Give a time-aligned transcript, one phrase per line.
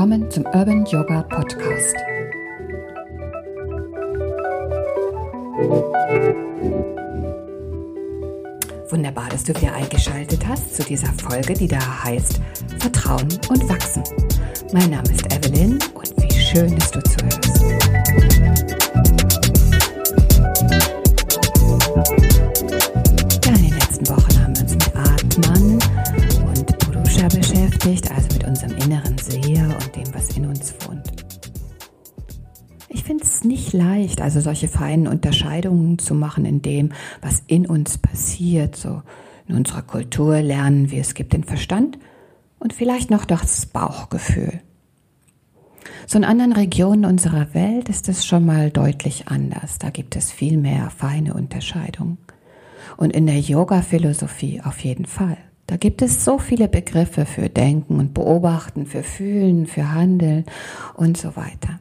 [0.00, 1.94] Willkommen zum Urban Yoga Podcast.
[8.88, 12.40] Wunderbar, dass du wieder eingeschaltet hast zu dieser Folge, die da heißt
[12.78, 14.02] Vertrauen und Wachsen.
[14.72, 18.79] Mein Name ist Evelyn und wie schön, dass du zuhörst.
[34.20, 38.76] Also solche feinen Unterscheidungen zu machen in dem, was in uns passiert.
[38.76, 39.02] So
[39.48, 41.98] in unserer Kultur lernen wir, es gibt den Verstand
[42.58, 44.60] und vielleicht noch das Bauchgefühl.
[46.06, 49.78] So in anderen Regionen unserer Welt ist es schon mal deutlich anders.
[49.78, 52.18] Da gibt es viel mehr feine Unterscheidungen.
[52.96, 55.36] Und in der Yoga-Philosophie auf jeden Fall.
[55.66, 60.44] Da gibt es so viele Begriffe für Denken und Beobachten, für Fühlen, für Handeln
[60.94, 61.79] und so weiter.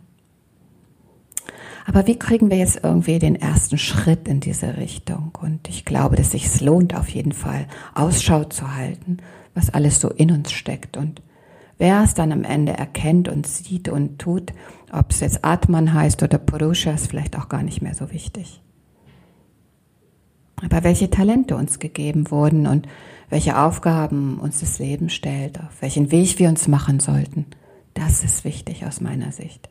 [1.85, 5.31] Aber wie kriegen wir jetzt irgendwie den ersten Schritt in diese Richtung?
[5.41, 9.17] Und ich glaube, dass sich es lohnt, auf jeden Fall Ausschau zu halten,
[9.53, 11.21] was alles so in uns steckt und
[11.77, 14.53] wer es dann am Ende erkennt und sieht und tut,
[14.91, 18.61] ob es jetzt Atman heißt oder Purusha, ist vielleicht auch gar nicht mehr so wichtig.
[20.61, 22.87] Aber welche Talente uns gegeben wurden und
[23.29, 27.45] welche Aufgaben uns das Leben stellt, auf welchen Weg wir uns machen sollten,
[27.93, 29.68] das ist wichtig aus meiner Sicht.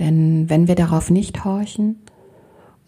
[0.00, 1.96] Denn wenn wir darauf nicht horchen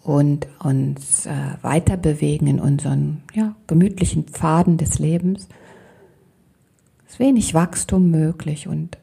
[0.03, 5.47] und uns äh, weiter bewegen in unseren ja, gemütlichen Pfaden des Lebens,
[7.07, 8.97] ist wenig Wachstum möglich und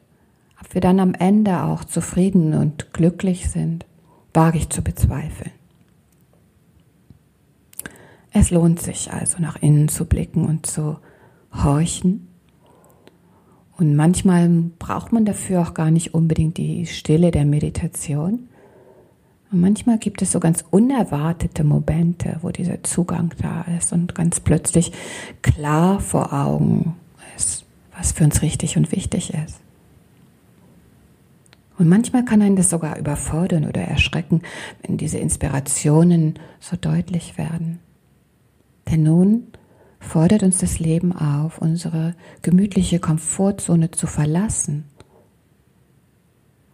[0.60, 3.86] ob wir dann am Ende auch zufrieden und glücklich sind,
[4.34, 5.52] wage ich zu bezweifeln.
[8.32, 10.98] Es lohnt sich also nach innen zu blicken und zu
[11.52, 12.29] horchen
[13.80, 14.46] und manchmal
[14.78, 18.50] braucht man dafür auch gar nicht unbedingt die Stille der Meditation.
[19.50, 24.38] Und manchmal gibt es so ganz unerwartete Momente, wo dieser Zugang da ist und ganz
[24.38, 24.92] plötzlich
[25.40, 26.94] klar vor Augen
[27.38, 27.64] ist,
[27.96, 29.60] was für uns richtig und wichtig ist.
[31.78, 34.42] Und manchmal kann einen das sogar überfordern oder erschrecken,
[34.82, 37.78] wenn diese Inspirationen so deutlich werden.
[38.90, 39.44] Denn nun
[40.00, 44.84] fordert uns das Leben auf, unsere gemütliche Komfortzone zu verlassen,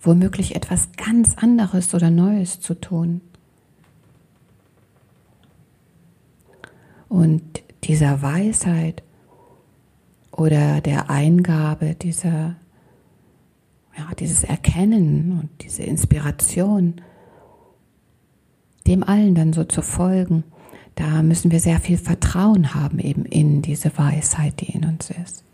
[0.00, 3.20] womöglich etwas ganz anderes oder Neues zu tun.
[7.08, 7.42] Und
[7.84, 9.02] dieser Weisheit
[10.30, 12.56] oder der Eingabe dieser,
[13.96, 17.00] ja, dieses Erkennen und diese Inspiration,
[18.86, 20.44] dem allen dann so zu folgen,
[20.96, 25.44] da müssen wir sehr viel Vertrauen haben eben in diese Weisheit, die in uns ist.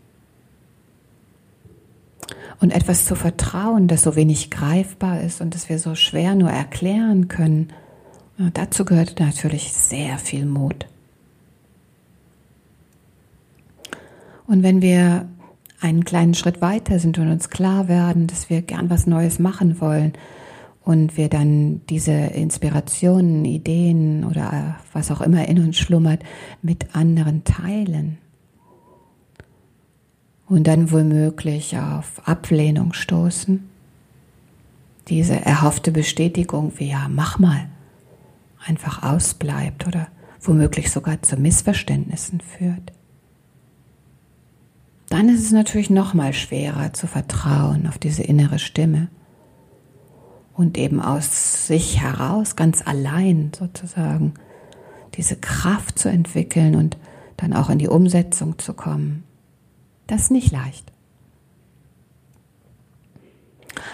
[2.59, 6.49] Und etwas zu vertrauen, das so wenig greifbar ist und das wir so schwer nur
[6.49, 7.73] erklären können,
[8.53, 10.87] dazu gehört natürlich sehr viel Mut.
[14.47, 15.27] Und wenn wir
[15.81, 19.81] einen kleinen Schritt weiter sind und uns klar werden, dass wir gern was Neues machen
[19.81, 20.13] wollen,
[20.83, 26.23] und wir dann diese Inspirationen, Ideen oder was auch immer in uns schlummert
[26.61, 28.17] mit anderen teilen.
[30.47, 33.69] Und dann womöglich auf Ablehnung stoßen,
[35.07, 37.67] diese erhoffte Bestätigung wie ja, mach mal,
[38.65, 40.07] einfach ausbleibt oder
[40.41, 42.91] womöglich sogar zu Missverständnissen führt.
[45.09, 49.09] Dann ist es natürlich noch mal schwerer zu vertrauen auf diese innere Stimme
[50.53, 54.33] und eben aus sich heraus, ganz allein sozusagen,
[55.15, 56.97] diese Kraft zu entwickeln und
[57.37, 59.23] dann auch in die Umsetzung zu kommen.
[60.07, 60.91] Das ist nicht leicht.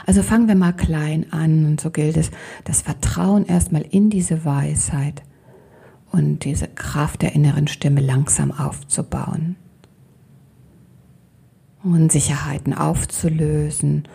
[0.05, 2.31] Also fangen wir mal klein an und so gilt es,
[2.63, 5.21] das Vertrauen erstmal in diese Weisheit
[6.11, 9.55] und diese Kraft der inneren Stimme langsam aufzubauen.
[11.83, 14.07] Unsicherheiten aufzulösen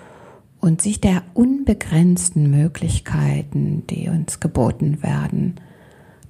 [0.64, 5.56] und sich der unbegrenzten Möglichkeiten, die uns geboten werden,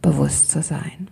[0.03, 1.09] bewusst zu sein.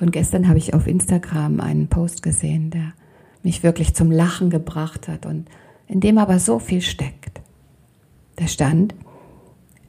[0.00, 2.94] Und gestern habe ich auf Instagram einen Post gesehen, der
[3.42, 5.50] mich wirklich zum Lachen gebracht hat und
[5.86, 7.42] in dem aber so viel steckt.
[8.36, 8.94] Da stand,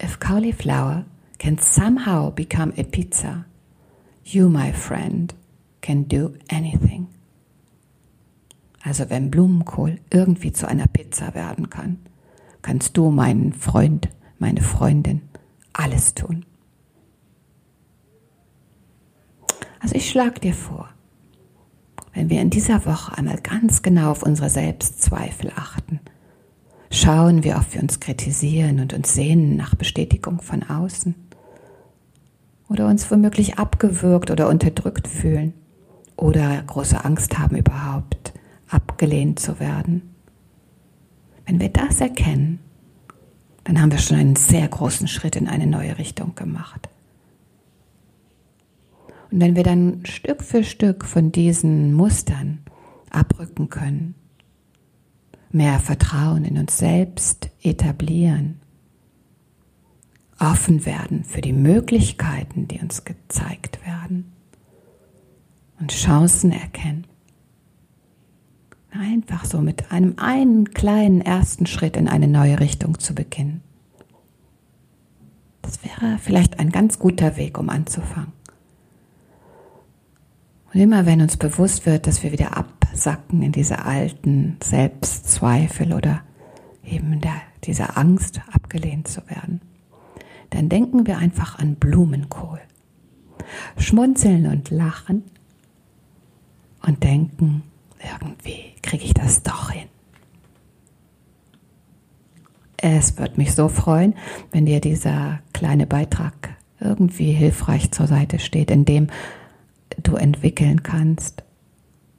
[0.03, 1.05] If cauliflower
[1.37, 3.45] can somehow become a pizza,
[4.25, 5.33] you, my friend,
[5.79, 7.07] can do anything.
[8.83, 11.99] Also wenn Blumenkohl irgendwie zu einer Pizza werden kann,
[12.61, 15.21] kannst du, meinen Freund, meine Freundin,
[15.73, 16.45] alles tun.
[19.79, 20.89] Also ich schlage dir vor,
[22.13, 25.99] wenn wir in dieser Woche einmal ganz genau auf unsere Selbstzweifel achten.
[26.91, 31.15] Schauen, wie oft wir uns kritisieren und uns sehnen nach Bestätigung von außen.
[32.67, 35.53] Oder uns womöglich abgewürgt oder unterdrückt fühlen.
[36.17, 38.17] Oder große Angst haben überhaupt,
[38.69, 40.15] abgelehnt zu werden.
[41.45, 42.59] Wenn wir das erkennen,
[43.63, 46.89] dann haben wir schon einen sehr großen Schritt in eine neue Richtung gemacht.
[49.31, 52.59] Und wenn wir dann Stück für Stück von diesen Mustern
[53.09, 54.15] abrücken können,
[55.51, 58.59] mehr Vertrauen in uns selbst etablieren,
[60.39, 64.31] offen werden für die Möglichkeiten, die uns gezeigt werden
[65.79, 67.05] und Chancen erkennen.
[68.91, 73.61] Einfach so mit einem einen kleinen ersten Schritt in eine neue Richtung zu beginnen.
[75.61, 78.33] Das wäre vielleicht ein ganz guter Weg, um anzufangen.
[80.73, 86.21] Und immer wenn uns bewusst wird, dass wir wieder absacken in diese alten Selbstzweifel oder
[86.83, 89.61] eben der, diese Angst, abgelehnt zu werden,
[90.49, 92.59] dann denken wir einfach an Blumenkohl.
[93.77, 95.23] Schmunzeln und lachen
[96.85, 97.63] und denken,
[97.99, 99.87] irgendwie kriege ich das doch hin.
[102.77, 104.15] Es wird mich so freuen,
[104.51, 109.07] wenn dir dieser kleine Beitrag irgendwie hilfreich zur Seite steht, indem
[110.01, 111.43] du entwickeln kannst,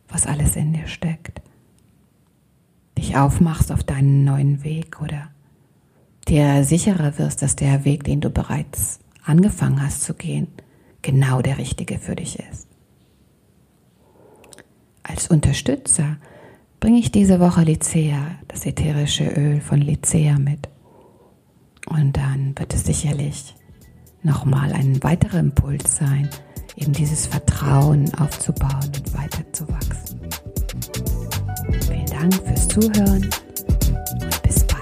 [0.08, 1.40] was alles in dir steckt.
[2.98, 5.30] Dich aufmachst auf deinen neuen Weg oder
[6.28, 10.48] dir sicherer wirst, dass der Weg, den du bereits angefangen hast zu gehen,
[11.00, 12.69] genau der richtige für dich ist.
[15.20, 16.16] Als Unterstützer
[16.80, 20.66] bringe ich diese Woche Lycea, das ätherische Öl von Lycea mit.
[21.86, 23.54] Und dann wird es sicherlich
[24.22, 26.30] nochmal ein weiterer Impuls sein,
[26.74, 30.20] eben dieses Vertrauen aufzubauen und weiterzuwachsen.
[31.86, 33.28] Vielen Dank fürs Zuhören
[34.22, 34.80] und bis bald.